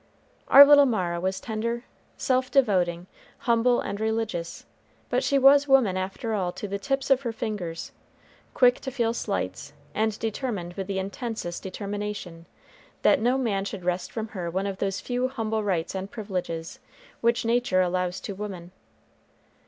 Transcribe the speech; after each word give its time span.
Our 0.47 0.65
little 0.65 0.87
Mara 0.87 1.19
was 1.21 1.39
tender, 1.39 1.83
self 2.17 2.49
devoting, 2.49 3.05
humble, 3.37 3.81
and 3.81 3.99
religious, 3.99 4.65
but 5.11 5.23
she 5.23 5.37
was 5.37 5.67
woman 5.67 5.95
after 5.95 6.33
all 6.33 6.51
to 6.53 6.67
the 6.67 6.79
tips 6.79 7.11
of 7.11 7.21
her 7.21 7.31
fingers, 7.31 7.91
quick 8.55 8.79
to 8.79 8.89
feel 8.89 9.13
slights, 9.13 9.73
and 9.93 10.17
determined 10.17 10.73
with 10.73 10.87
the 10.87 10.97
intensest 10.97 11.61
determination, 11.61 12.47
that 13.03 13.21
no 13.21 13.37
man 13.37 13.63
should 13.63 13.83
wrest 13.85 14.11
from 14.11 14.29
her 14.29 14.49
one 14.49 14.65
of 14.65 14.79
those 14.79 14.99
few 14.99 15.27
humble 15.27 15.63
rights 15.63 15.93
and 15.93 16.09
privileges, 16.09 16.79
which 17.21 17.45
Nature 17.45 17.81
allows 17.81 18.19
to 18.21 18.33
woman. 18.33 18.71